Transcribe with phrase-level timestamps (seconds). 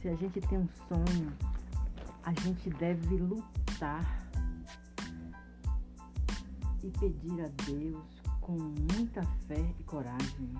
[0.00, 1.36] Se a gente tem um sonho,
[2.22, 4.30] a gente deve lutar
[6.82, 8.04] e pedir a Deus
[8.40, 10.54] com muita fé e coragem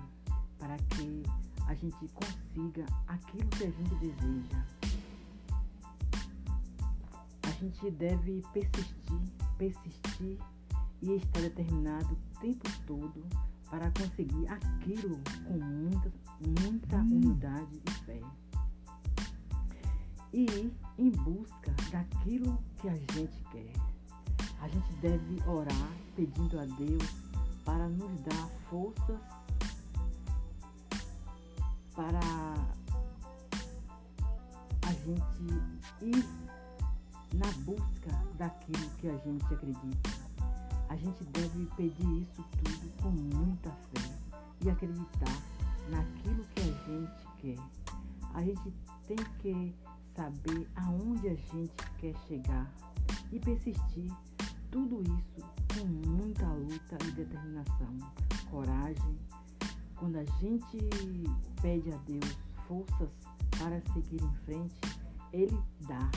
[0.59, 1.23] para que
[1.67, 4.65] a gente consiga aquilo que a gente deseja.
[7.41, 9.21] A gente deve persistir,
[9.57, 10.37] persistir
[11.01, 13.23] e estar determinado o tempo todo
[13.69, 17.17] para conseguir aquilo com muita, muita hum.
[17.17, 18.21] humildade e fé.
[20.31, 23.73] E ir em busca daquilo que a gente quer.
[24.61, 27.03] A gente deve orar pedindo a Deus
[27.63, 29.19] para nos dar forças
[31.95, 32.19] para
[34.81, 35.61] a gente
[36.01, 36.25] ir
[37.33, 40.28] na busca daquilo que a gente acredita.
[40.89, 44.19] A gente deve pedir isso tudo com muita fé
[44.65, 45.41] e acreditar
[45.89, 47.57] naquilo que a gente quer.
[48.33, 48.73] A gente
[49.07, 49.75] tem que
[50.15, 52.71] saber aonde a gente quer chegar
[53.31, 54.11] e persistir.
[54.71, 57.97] Tudo isso com muita luta e determinação,
[58.49, 59.17] coragem.
[59.95, 60.77] Quando a gente
[61.61, 63.09] pede a Deus forças
[63.57, 64.75] para seguir em frente,
[65.33, 66.09] Ele dá.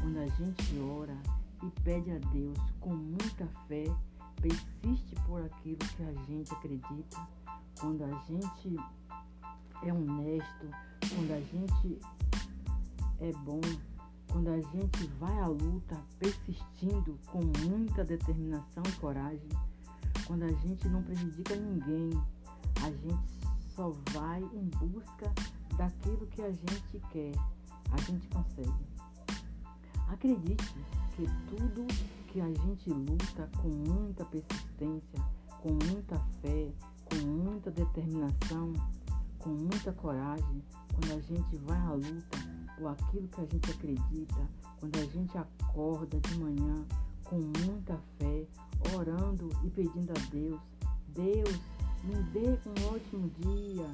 [0.00, 1.16] Quando a gente ora
[1.64, 3.84] e pede a Deus com muita fé,
[4.40, 7.28] persiste por aquilo que a gente acredita,
[7.80, 8.76] quando a gente
[9.82, 10.68] é honesto,
[11.14, 11.98] quando a gente
[13.20, 13.60] é bom,
[14.30, 19.48] quando a gente vai à luta persistindo com muita determinação e coragem,
[20.26, 22.10] quando a gente não prejudica ninguém,
[22.82, 23.34] a gente
[23.74, 25.32] só vai em busca
[25.76, 27.32] daquilo que a gente quer,
[27.90, 28.86] a gente consegue.
[30.08, 30.74] Acredite
[31.16, 31.86] que tudo
[32.28, 35.20] que a gente luta com muita persistência,
[35.62, 36.72] com muita fé,
[37.04, 38.72] com muita determinação,
[39.38, 42.38] com muita coragem, quando a gente vai à luta
[42.76, 44.48] por aquilo que a gente acredita,
[44.80, 46.84] quando a gente acorda de manhã
[47.22, 48.46] com muita fé,
[48.96, 50.60] orando e pedindo a Deus,
[51.08, 51.60] Deus,
[52.02, 53.90] me dê um ótimo dia.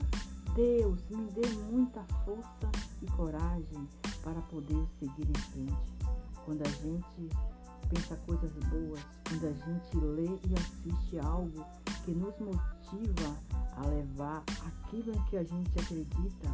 [0.55, 2.71] Deus, me dê muita força
[3.03, 3.87] e coragem
[4.23, 6.10] para poder seguir em frente.
[6.45, 7.29] Quando a gente
[7.89, 11.65] pensa coisas boas, quando a gente lê e assiste algo
[12.05, 13.37] que nos motiva
[13.77, 16.49] a levar aquilo em que a gente acredita,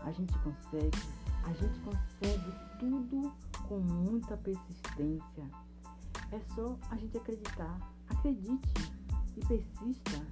[0.00, 0.98] a gente consegue.
[1.44, 3.32] A gente consegue tudo
[3.68, 5.50] com muita persistência.
[6.32, 7.78] É só a gente acreditar.
[8.08, 8.92] Acredite
[9.36, 10.26] e persista.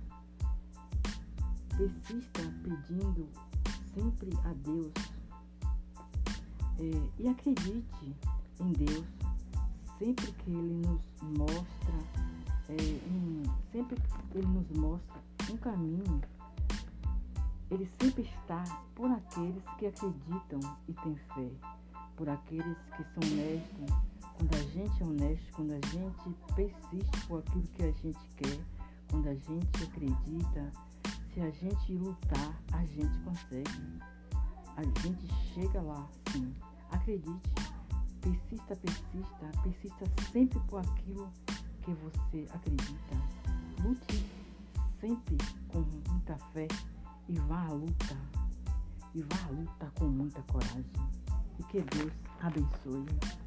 [1.77, 3.29] Persista pedindo
[3.94, 4.93] sempre a Deus.
[6.79, 8.17] É, e acredite
[8.62, 9.05] em Deus
[10.03, 11.00] sempre que Ele nos
[11.39, 11.95] mostra,
[12.69, 12.77] é,
[13.71, 16.21] sempre que Ele nos mostra um caminho,
[17.71, 18.65] Ele sempre está
[18.97, 21.49] por aqueles que acreditam e têm fé,
[22.17, 23.97] por aqueles que são honestos.
[24.37, 28.61] Quando a gente é honesto, quando a gente persiste por aquilo que a gente quer,
[29.09, 30.73] quando a gente acredita,
[31.33, 34.00] se a gente lutar, a gente consegue.
[34.77, 36.53] A gente chega lá, sim.
[36.91, 37.72] Acredite.
[38.22, 41.31] Persista, persista, persista sempre por aquilo
[41.83, 43.16] que você acredita.
[43.83, 44.25] Lute
[45.00, 45.37] sempre
[45.69, 46.69] com muita fé
[47.28, 48.16] e vá à luta.
[49.15, 50.87] E vá à luta com muita coragem.
[51.59, 53.41] E que Deus abençoe.